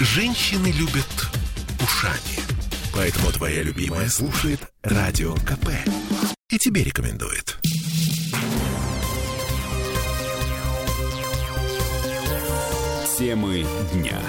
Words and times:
Женщины 0.00 0.68
любят 0.68 1.26
ушами. 1.82 2.38
Поэтому 2.94 3.32
твоя 3.32 3.64
любимая 3.64 4.08
слушает 4.08 4.60
Радио 4.84 5.34
КП. 5.34 5.70
И 6.50 6.56
тебе 6.56 6.84
рекомендует. 6.84 7.58
Темы 13.18 13.66
дня. 13.92 14.20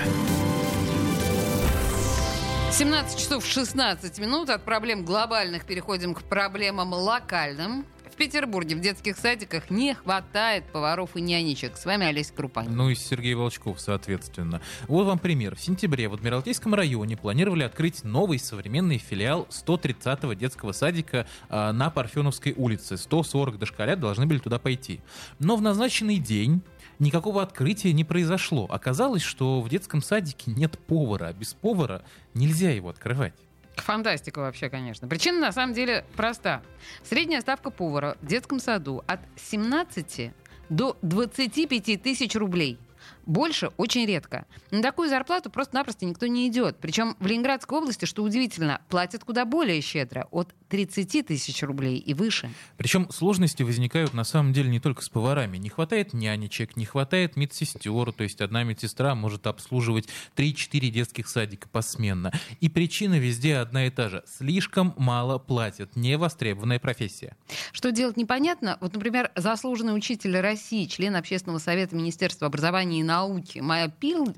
17 2.71 3.19
часов 3.19 3.45
16 3.45 4.17
минут. 4.17 4.49
От 4.49 4.65
проблем 4.65 5.05
глобальных 5.05 5.65
переходим 5.65 6.15
к 6.15 6.23
проблемам 6.23 6.93
локальным. 6.93 7.85
Петербурге 8.19 8.75
в 8.75 8.81
детских 8.81 9.17
садиках 9.17 9.69
не 9.69 9.93
хватает 9.93 10.65
поваров 10.65 11.15
и 11.15 11.21
нянечек. 11.21 11.77
С 11.77 11.85
вами 11.85 12.05
Олеся 12.05 12.33
Крупанин. 12.33 12.75
Ну 12.75 12.89
и 12.89 12.95
Сергей 12.95 13.33
Волчков, 13.33 13.79
соответственно. 13.79 14.61
Вот 14.89 15.05
вам 15.05 15.19
пример. 15.19 15.55
В 15.55 15.61
сентябре 15.61 16.09
в 16.09 16.13
Адмиралтейском 16.15 16.75
районе 16.75 17.15
планировали 17.15 17.63
открыть 17.63 18.03
новый 18.03 18.37
современный 18.37 18.97
филиал 18.97 19.47
130-го 19.49 20.33
детского 20.33 20.73
садика 20.73 21.27
э, 21.47 21.71
на 21.71 21.89
Парфеновской 21.89 22.53
улице. 22.57 22.97
140 22.97 23.57
дошколят 23.57 24.01
должны 24.01 24.25
были 24.25 24.39
туда 24.39 24.59
пойти. 24.59 24.99
Но 25.39 25.55
в 25.55 25.61
назначенный 25.61 26.17
день 26.17 26.61
никакого 26.99 27.41
открытия 27.41 27.93
не 27.93 28.03
произошло. 28.03 28.67
Оказалось, 28.69 29.23
что 29.23 29.61
в 29.61 29.69
детском 29.69 30.01
садике 30.01 30.51
нет 30.51 30.77
повара, 30.77 31.27
а 31.27 31.33
без 31.33 31.53
повара 31.53 32.03
нельзя 32.33 32.71
его 32.71 32.89
открывать. 32.89 33.33
Фантастика 33.81 34.39
вообще, 34.39 34.69
конечно. 34.69 35.07
Причина 35.07 35.39
на 35.39 35.51
самом 35.51 35.73
деле 35.73 36.05
проста. 36.15 36.61
Средняя 37.03 37.41
ставка 37.41 37.69
повара 37.69 38.17
в 38.21 38.25
детском 38.25 38.59
саду 38.59 39.03
от 39.07 39.19
17 39.35 40.31
до 40.69 40.97
25 41.01 42.01
тысяч 42.01 42.35
рублей– 42.35 42.77
больше 43.29 43.67
очень 43.77 44.05
редко. 44.07 44.45
На 44.71 44.81
такую 44.81 45.07
зарплату 45.07 45.51
просто-напросто 45.51 46.05
никто 46.05 46.25
не 46.25 46.47
идет. 46.47 46.77
Причем 46.81 47.15
в 47.19 47.27
Ленинградской 47.27 47.77
области, 47.77 48.05
что 48.05 48.23
удивительно, 48.23 48.81
платят 48.89 49.23
куда 49.23 49.45
более 49.45 49.79
щедро, 49.81 50.27
от 50.31 50.53
30 50.69 51.27
тысяч 51.27 51.61
рублей 51.63 51.97
и 51.97 52.13
выше. 52.13 52.49
Причем 52.77 53.09
сложности 53.11 53.61
возникают 53.61 54.13
на 54.13 54.23
самом 54.23 54.51
деле 54.51 54.69
не 54.69 54.79
только 54.79 55.03
с 55.03 55.09
поварами. 55.09 55.57
Не 55.57 55.69
хватает 55.69 56.13
нянечек, 56.13 56.75
не 56.75 56.85
хватает 56.85 57.35
медсестер, 57.35 58.11
то 58.11 58.23
есть 58.23 58.41
одна 58.41 58.63
медсестра 58.63 59.13
может 59.13 59.45
обслуживать 59.45 60.09
3-4 60.35 60.89
детских 60.89 61.27
садика 61.27 61.67
посменно. 61.69 62.31
И 62.59 62.69
причина 62.69 63.19
везде 63.19 63.57
одна 63.57 63.85
и 63.85 63.89
та 63.91 64.09
же. 64.09 64.23
Слишком 64.25 64.95
мало 64.97 65.37
платят. 65.37 65.95
Невостребованная 65.95 66.79
профессия. 66.79 67.35
Что 67.71 67.91
делать 67.91 68.17
непонятно. 68.17 68.77
Вот, 68.81 68.93
например, 68.93 69.31
заслуженный 69.35 69.95
учитель 69.95 70.39
России, 70.39 70.85
член 70.85 71.15
Общественного 71.15 71.59
совета 71.59 71.95
Министерства 71.95 72.47
образования 72.47 73.01
и 73.01 73.03
науки 73.03 73.18
науки 73.19 73.59
Майя 73.59 73.89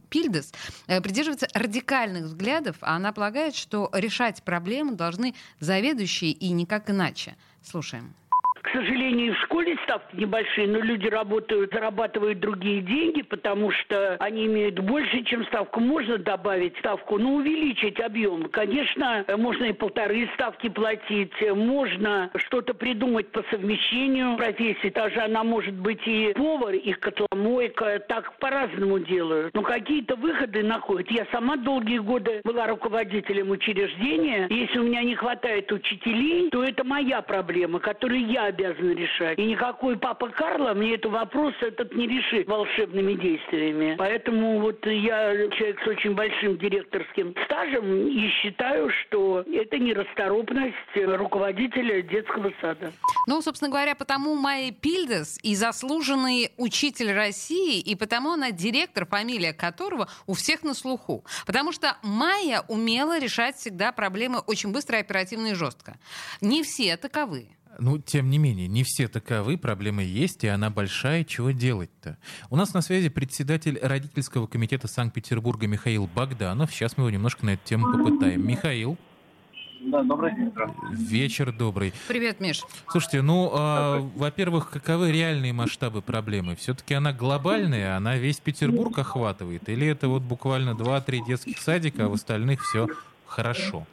Пильдес 0.09 0.53
э, 0.87 1.01
придерживается 1.01 1.47
радикальных 1.53 2.25
взглядов, 2.25 2.77
а 2.81 2.95
она 2.95 3.11
полагает, 3.11 3.55
что 3.55 3.89
решать 3.93 4.43
проблему 4.43 4.95
должны 4.95 5.35
заведующие 5.59 6.31
и 6.31 6.49
никак 6.51 6.89
иначе. 6.89 7.35
Слушаем. 7.63 8.13
К 8.61 8.69
сожалению, 8.71 9.33
в 9.33 9.39
школе 9.39 9.75
ставки 9.83 10.15
небольшие, 10.15 10.67
но 10.67 10.79
люди 10.79 11.07
работают, 11.07 11.73
зарабатывают 11.73 12.39
другие 12.39 12.81
деньги, 12.81 13.21
потому 13.23 13.71
что 13.71 14.17
они 14.19 14.45
имеют 14.45 14.79
больше, 14.79 15.23
чем 15.23 15.43
ставку. 15.45 15.79
Можно 15.79 16.17
добавить 16.17 16.77
ставку, 16.77 17.17
но 17.17 17.33
увеличить 17.35 17.99
объем. 17.99 18.49
Конечно, 18.49 19.25
можно 19.37 19.65
и 19.65 19.73
полторы 19.73 20.29
ставки 20.35 20.69
платить, 20.69 21.33
можно 21.55 22.29
что-то 22.35 22.73
придумать 22.73 23.31
по 23.31 23.43
совмещению 23.49 24.37
профессии. 24.37 24.89
Даже 24.89 25.21
она 25.21 25.43
может 25.43 25.73
быть 25.73 26.01
и 26.05 26.33
повар, 26.35 26.75
и 26.75 26.93
котломойка. 26.93 27.99
Так 28.07 28.37
по-разному 28.37 28.99
делают. 28.99 29.53
Но 29.55 29.63
какие-то 29.63 30.15
выходы 30.15 30.61
находят. 30.63 31.09
Я 31.09 31.25
сама 31.31 31.57
долгие 31.57 31.97
годы 31.97 32.41
была 32.43 32.67
руководителем 32.67 33.49
учреждения. 33.49 34.47
Если 34.49 34.77
у 34.77 34.83
меня 34.83 35.01
не 35.03 35.15
хватает 35.15 35.71
учителей, 35.71 36.49
то 36.51 36.63
это 36.63 36.83
моя 36.83 37.21
проблема, 37.21 37.79
которую 37.79 38.27
я 38.27 38.50
обязаны 38.51 38.91
решать. 38.91 39.39
И 39.39 39.45
никакой 39.45 39.97
папа 39.97 40.29
Карло 40.29 40.73
мне 40.73 40.95
этот 40.95 41.11
вопрос 41.11 41.53
этот 41.61 41.93
не 41.95 42.07
решит 42.07 42.47
волшебными 42.47 43.13
действиями. 43.13 43.95
Поэтому 43.97 44.59
вот 44.59 44.85
я 44.85 45.33
человек 45.51 45.79
с 45.83 45.87
очень 45.87 46.13
большим 46.13 46.57
директорским 46.57 47.33
стажем 47.45 48.07
и 48.07 48.29
считаю, 48.41 48.89
что 49.01 49.43
это 49.51 49.77
нерасторопность 49.77 50.75
руководителя 50.95 52.01
детского 52.01 52.51
сада. 52.61 52.91
Ну, 53.27 53.41
собственно 53.41 53.69
говоря, 53.69 53.95
потому 53.95 54.35
Майя 54.35 54.71
Пильдес 54.71 55.39
и 55.43 55.55
заслуженный 55.55 56.51
учитель 56.57 57.11
России, 57.11 57.79
и 57.79 57.95
потому 57.95 58.31
она 58.31 58.51
директор, 58.51 59.05
фамилия 59.05 59.53
которого 59.53 60.07
у 60.27 60.33
всех 60.33 60.63
на 60.63 60.73
слуху. 60.73 61.23
Потому 61.45 61.71
что 61.71 61.97
Майя 62.03 62.63
умела 62.67 63.19
решать 63.19 63.55
всегда 63.55 63.91
проблемы 63.91 64.39
очень 64.39 64.71
быстро, 64.71 64.97
оперативно 64.97 65.47
и 65.47 65.53
жестко. 65.53 65.97
Не 66.41 66.63
все 66.63 66.97
таковы. 66.97 67.49
Ну, 67.79 67.97
тем 67.97 68.29
не 68.29 68.37
менее, 68.37 68.67
не 68.67 68.83
все 68.83 69.07
таковы, 69.07 69.57
проблемы 69.57 70.03
есть, 70.03 70.43
и 70.43 70.47
она 70.47 70.69
большая, 70.69 71.23
чего 71.23 71.51
делать-то? 71.51 72.17
У 72.49 72.55
нас 72.55 72.73
на 72.73 72.81
связи 72.81 73.09
председатель 73.09 73.79
родительского 73.81 74.47
комитета 74.47 74.87
Санкт-Петербурга 74.87 75.67
Михаил 75.67 76.07
Богданов. 76.07 76.71
Сейчас 76.71 76.97
мы 76.97 77.03
его 77.03 77.09
немножко 77.09 77.45
на 77.45 77.51
эту 77.51 77.63
тему 77.65 77.91
попытаем. 77.91 78.45
Михаил. 78.45 78.97
Да, 79.83 80.03
добрый 80.03 80.35
день. 80.35 80.53
Вечер 80.91 81.51
добрый. 81.51 81.91
Привет, 82.07 82.39
Миш. 82.39 82.61
Слушайте, 82.87 83.23
ну, 83.23 83.51
э, 83.51 83.99
во-первых, 84.15 84.69
каковы 84.69 85.11
реальные 85.11 85.53
масштабы 85.53 86.03
проблемы? 86.03 86.55
Все-таки 86.55 86.93
она 86.93 87.13
глобальная, 87.13 87.97
она 87.97 88.15
весь 88.17 88.39
Петербург 88.39 88.97
охватывает? 88.99 89.67
Или 89.69 89.87
это 89.87 90.07
вот 90.07 90.21
буквально 90.21 90.71
2-3 90.71 91.25
детских 91.25 91.57
садика, 91.57 92.05
а 92.05 92.09
в 92.09 92.13
остальных 92.13 92.63
все 92.63 92.87
хорошо? 93.25 93.87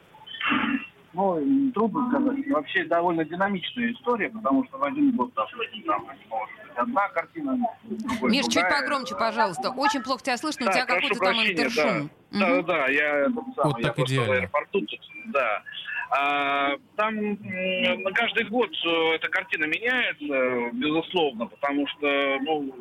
Ну, 1.13 1.71
трудно 1.73 2.09
сказать. 2.09 2.47
Вообще 2.49 2.83
довольно 2.85 3.25
динамичная 3.25 3.91
история, 3.93 4.29
потому 4.29 4.65
что 4.65 4.77
в 4.77 4.83
один 4.83 5.11
год, 5.15 5.31
допустим, 5.35 5.83
там 5.83 6.05
может 6.29 6.55
быть 6.63 6.77
одна 6.77 7.07
картина, 7.09 7.57
другой 7.83 8.31
Миш, 8.31 8.45
чуть 8.45 8.69
погромче, 8.69 9.15
пожалуйста. 9.15 9.71
Очень 9.71 10.03
плохо 10.03 10.23
тебя 10.23 10.37
слышно, 10.37 10.65
да, 10.65 10.71
у 10.71 10.73
тебя 10.73 10.85
какой-то 10.85 11.19
там 11.19 11.35
интершум. 11.35 12.09
Да, 12.31 12.39
да, 12.39 12.61
да, 12.61 12.87
я, 12.87 13.25
сам, 13.25 13.43
вот 13.63 13.79
я 13.79 13.87
так 13.87 13.99
идеально. 13.99 14.27
в 14.27 14.31
аэропорту 14.37 14.81
тут, 14.81 14.99
да. 15.27 15.63
А, 16.11 16.75
там 16.95 17.15
на 17.15 18.11
каждый 18.13 18.45
год 18.45 18.71
э, 18.83 19.15
эта 19.15 19.29
картина 19.29 19.65
меняется, 19.65 20.75
безусловно, 20.75 21.45
потому 21.45 21.87
что, 21.87 22.37
ну, 22.41 22.73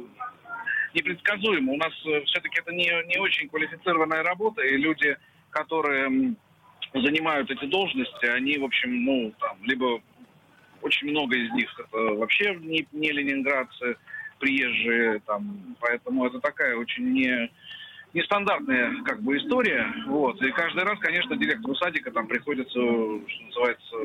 непредсказуемо. 0.94 1.72
У 1.72 1.76
нас 1.76 1.92
э, 2.06 2.22
все-таки 2.24 2.60
это 2.60 2.72
не, 2.72 2.90
не 3.06 3.18
очень 3.18 3.48
квалифицированная 3.48 4.22
работа, 4.22 4.62
и 4.62 4.76
люди, 4.76 5.16
которые 5.50 6.36
занимают 6.94 7.50
эти 7.50 7.64
должности, 7.66 8.26
они, 8.26 8.58
в 8.58 8.64
общем, 8.64 9.04
ну, 9.04 9.32
там, 9.38 9.58
либо 9.62 10.00
очень 10.82 11.10
много 11.10 11.36
из 11.36 11.50
них 11.52 11.68
это 11.78 11.96
вообще 12.14 12.54
не, 12.56 12.86
не 12.92 13.10
ленинградцы, 13.10 13.96
приезжие, 14.38 15.20
там, 15.26 15.76
поэтому 15.80 16.26
это 16.26 16.38
такая 16.40 16.76
очень 16.76 17.10
не, 17.12 17.50
нестандартная 18.14 19.02
как 19.02 19.22
бы 19.22 19.36
история, 19.36 19.86
вот, 20.06 20.40
и 20.42 20.50
каждый 20.52 20.84
раз, 20.84 20.98
конечно, 21.00 21.36
директору 21.36 21.74
садика 21.74 22.10
там 22.10 22.26
приходится, 22.26 22.72
что 22.72 23.44
называется, 23.46 23.96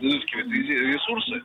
изыскивать 0.00 0.46
ресурсы, 0.48 1.42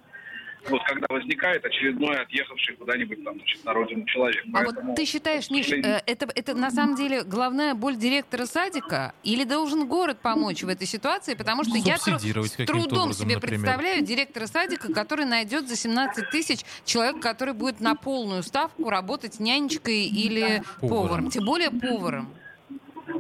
вот 0.68 0.82
когда 0.84 1.08
возникает 1.10 1.64
очередной 1.66 2.18
отъехавший 2.18 2.76
куда-нибудь 2.76 3.24
там, 3.24 3.36
значит, 3.36 3.64
на 3.64 3.74
родину 3.74 4.06
человек. 4.06 4.44
А 4.48 4.52
Поэтому, 4.54 4.88
вот 4.88 4.96
ты 4.96 5.06
считаешь, 5.06 5.50
Миш, 5.50 5.72
э, 5.72 6.02
это, 6.06 6.28
это 6.36 6.54
на 6.56 6.72
самом 6.72 6.96
деле 6.96 7.24
главная 7.24 7.74
боль 7.76 7.96
директора 7.96 8.46
садика? 8.46 9.14
Или 9.24 9.44
должен 9.44 9.88
город 9.88 10.20
помочь 10.22 10.64
в 10.64 10.68
этой 10.68 10.88
ситуации? 10.88 11.34
Потому 11.34 11.64
что 11.64 11.78
я 11.78 11.98
тру- 11.98 12.20
с 12.20 12.52
трудом 12.66 13.04
образом, 13.04 13.26
себе 13.26 13.36
например. 13.36 13.60
представляю 13.62 14.04
директора 14.04 14.48
садика, 14.48 14.94
который 14.94 15.26
найдет 15.26 15.68
за 15.68 15.76
17 15.76 16.30
тысяч 16.30 16.60
человек, 16.86 17.22
который 17.22 17.54
будет 17.54 17.80
на 17.80 17.96
полную 17.96 18.44
ставку 18.44 18.90
работать 18.90 19.40
нянечкой 19.40 20.06
или 20.06 20.62
поваром. 20.80 20.90
поваром. 21.08 21.30
Тем 21.30 21.46
более 21.46 21.72
поваром. 21.72 22.30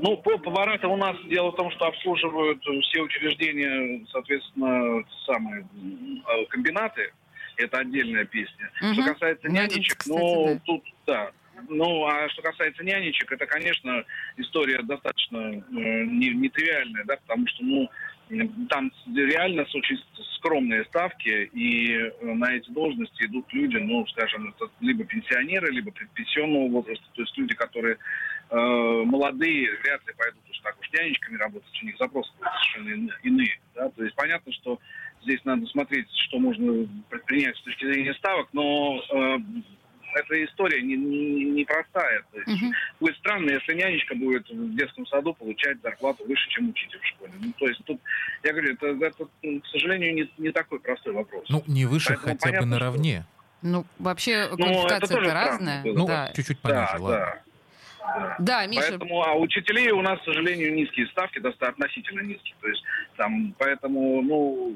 Ну, 0.01 0.17
повара-то 0.17 0.87
у 0.87 0.97
нас 0.97 1.15
дело 1.25 1.51
в 1.51 1.55
том, 1.55 1.71
что 1.71 1.85
обслуживают 1.87 2.61
все 2.61 3.01
учреждения, 3.01 4.05
соответственно, 4.11 5.03
самые 5.25 5.65
э, 5.65 6.45
комбинаты 6.49 7.11
это 7.63 7.79
отдельная 7.79 8.25
песня. 8.25 8.71
Угу. 8.81 8.93
Что 8.93 9.13
касается 9.13 9.47
ну, 9.47 9.53
нянечек, 9.53 9.97
кстати, 9.97 10.17
ну, 10.19 10.45
да. 10.45 10.61
тут, 10.65 10.83
да. 11.05 11.31
Ну, 11.67 12.05
а 12.05 12.29
что 12.29 12.41
касается 12.41 12.83
нянечек, 12.83 13.31
это, 13.31 13.45
конечно, 13.45 14.03
история 14.37 14.81
достаточно 14.81 15.37
э, 15.37 15.61
нетривиальная, 16.05 17.03
да, 17.03 17.17
потому 17.17 17.47
что, 17.47 17.63
ну, 17.63 17.89
там 18.69 18.91
реально 19.13 19.63
очень 19.63 19.97
скромные 20.37 20.85
ставки, 20.85 21.49
и 21.51 21.95
э, 21.95 22.33
на 22.33 22.53
эти 22.53 22.69
должности 22.71 23.25
идут 23.25 23.51
люди, 23.51 23.77
ну, 23.77 24.05
скажем, 24.07 24.49
это 24.49 24.71
либо 24.79 25.03
пенсионеры, 25.03 25.71
либо 25.71 25.91
предпенсионного 25.91 26.69
возраста, 26.69 27.05
то 27.13 27.21
есть 27.21 27.37
люди, 27.37 27.55
которые 27.55 27.97
э, 28.49 28.55
молодые, 28.55 29.69
вряд 29.83 30.05
ли 30.07 30.13
пойдут 30.17 30.49
уж 30.49 30.59
так 30.59 30.78
уж 30.91 30.99
нянечками 30.99 31.37
работать, 31.37 31.79
у 31.81 31.85
них 31.85 31.97
запросы 31.97 32.31
совершенно 32.39 33.11
иные, 33.23 33.59
да, 33.75 33.89
то 33.89 34.03
есть 34.03 34.15
понятно, 34.15 34.51
что 34.53 34.79
здесь 35.23 35.39
надо 35.45 35.65
смотреть, 35.67 36.07
что 36.27 36.39
можно 36.39 36.87
предпринять 37.09 37.55
с 37.57 37.61
точки 37.61 37.85
зрения 37.85 38.13
ставок, 38.15 38.47
но 38.53 39.01
э, 39.11 39.37
эта 40.15 40.45
история 40.45 40.81
не, 40.81 40.95
не, 40.95 41.45
непростая. 41.51 42.23
То 42.31 42.39
есть 42.39 42.47
Мгм. 42.61 42.71
будет 42.99 43.17
странно, 43.17 43.51
если 43.51 43.73
нянечка 43.73 44.15
будет 44.15 44.49
в 44.49 44.75
детском 44.75 45.05
саду 45.07 45.33
получать 45.33 45.81
зарплату 45.81 46.25
выше, 46.25 46.49
чем 46.49 46.69
учитель 46.69 46.99
в 46.99 47.05
школе. 47.05 47.31
Ну, 47.39 47.51
то 47.57 47.67
есть 47.67 47.83
тут, 47.85 47.99
я 48.43 48.53
говорю, 48.53 48.73
это, 48.73 48.87
это, 48.87 49.25
к 49.25 49.65
сожалению, 49.67 50.13
не, 50.15 50.31
не 50.37 50.51
такой 50.51 50.79
простой 50.79 51.13
вопрос. 51.13 51.45
Ну, 51.49 51.63
не 51.67 51.85
выше, 51.85 52.09
Поэтому 52.09 52.27
хотя 52.27 52.35
бы 52.35 52.39
понятно, 52.39 52.67
что- 52.77 52.85
наравне. 52.85 53.25
Ну, 53.61 53.85
вообще, 53.99 54.47
Ну, 54.47 54.53
это 54.53 54.55
квалификация 54.55 54.99
тоже 55.17 55.25
это 55.27 55.29
странно 55.41 55.51
разная. 55.51 55.83
Ну, 55.93 56.07
да. 56.07 56.31
чуть-чуть 56.33 56.57
да, 56.63 56.69
пониже, 56.87 57.03
ладно. 57.03 57.17
да. 57.17 57.43
Да. 58.39 58.65
Миша, 58.65 58.89
Поэтому, 58.89 59.23
а 59.23 59.35
учителей 59.35 59.91
у 59.91 60.01
нас, 60.01 60.19
к 60.21 60.25
сожалению, 60.25 60.73
низкие 60.73 61.07
ставки, 61.07 61.39
достаточно 61.39 61.85
относительно 61.85 62.21
низкие. 62.21 62.55
То 62.61 62.67
есть 62.67 62.83
там, 63.17 63.53
поэтому, 63.57 64.21
ну, 64.21 64.75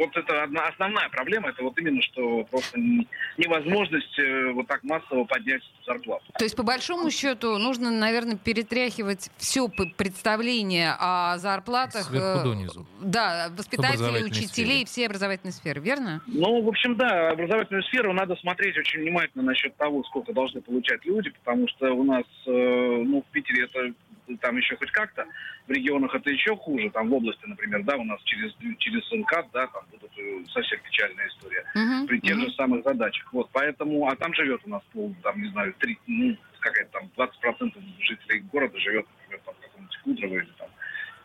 вот 0.00 0.16
это 0.16 0.42
одна 0.42 0.66
основная 0.68 1.08
проблема, 1.10 1.50
это 1.50 1.62
вот 1.62 1.78
именно, 1.78 2.00
что 2.02 2.44
просто 2.44 2.78
не- 2.80 3.06
невозможность 3.36 4.18
э, 4.18 4.50
вот 4.52 4.66
так 4.66 4.82
массово 4.82 5.24
поднять 5.24 5.62
зарплату. 5.86 6.24
То 6.38 6.44
есть, 6.44 6.56
по 6.56 6.62
большому 6.62 7.10
счету, 7.10 7.58
нужно, 7.58 7.90
наверное, 7.90 8.36
перетряхивать 8.36 9.30
все 9.36 9.68
представление 9.68 10.94
о 10.98 11.36
зарплатах. 11.38 12.04
Сверху 12.04 12.40
э, 12.40 12.44
донизу. 12.44 12.86
Да, 13.00 13.48
воспитателей, 13.56 14.24
учителей, 14.24 14.46
сфере. 14.48 14.84
всей 14.86 15.06
образовательной 15.06 15.52
сферы, 15.52 15.80
верно? 15.80 16.22
Ну, 16.26 16.62
в 16.62 16.68
общем, 16.68 16.96
да, 16.96 17.30
образовательную 17.30 17.82
сферу 17.84 18.12
надо 18.12 18.36
смотреть 18.36 18.78
очень 18.78 19.00
внимательно 19.00 19.44
насчет 19.44 19.76
того, 19.76 20.02
сколько 20.04 20.32
должны 20.32 20.62
получать 20.62 21.04
люди, 21.04 21.30
потому 21.30 21.68
что 21.68 21.92
у 21.92 22.04
нас, 22.04 22.24
э, 22.46 22.50
ну, 22.50 23.22
в 23.22 23.32
Питере 23.32 23.64
это 23.64 23.92
там 24.40 24.56
еще 24.56 24.76
хоть 24.76 24.90
как-то, 24.90 25.26
в 25.66 25.70
регионах 25.70 26.14
это 26.14 26.30
еще 26.30 26.56
хуже, 26.56 26.90
там 26.90 27.08
в 27.08 27.14
области, 27.14 27.44
например, 27.46 27.82
да, 27.84 27.96
у 27.96 28.04
нас 28.04 28.20
через, 28.24 28.54
через 28.78 29.10
МКАД, 29.12 29.46
да, 29.52 29.66
там 29.68 29.84
будут 29.90 30.10
совсем 30.50 30.80
печальная 30.80 31.28
история. 31.28 31.64
Мгм, 31.74 32.06
при 32.06 32.20
тех 32.20 32.36
мгм. 32.36 32.46
же 32.48 32.54
самых 32.54 32.84
задачах. 32.84 33.32
Вот, 33.32 33.50
поэтому, 33.52 34.08
а 34.08 34.16
там 34.16 34.34
живет 34.34 34.60
у 34.64 34.70
нас, 34.70 34.82
пол, 34.92 35.14
там, 35.22 35.40
не 35.40 35.48
знаю, 35.50 35.74
три, 35.78 35.98
ну, 36.06 36.36
какая-то 36.58 36.90
там 36.92 37.10
20% 37.16 37.72
жителей 38.00 38.40
города 38.52 38.78
живет, 38.78 39.06
например, 39.20 39.40
там, 39.44 39.54
в 39.54 39.60
каком-нибудь 39.60 39.96
Кудрово 40.02 40.34
или 40.34 40.52
там, 40.58 40.68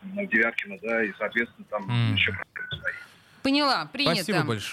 ну, 0.04 0.26
Девяткино, 0.26 0.78
да, 0.82 1.04
и, 1.04 1.12
соответственно, 1.18 1.66
там 1.70 1.90
М. 1.90 2.14
еще 2.16 2.32
проблемы 2.32 2.82
стоит. 2.82 2.96
Поняла, 3.44 3.86
принято. 3.92 4.16
Спасибо 4.16 4.40
большое. 4.40 4.60